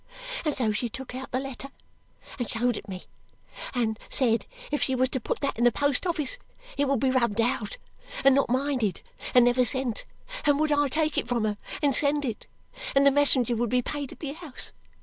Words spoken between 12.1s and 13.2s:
it, and the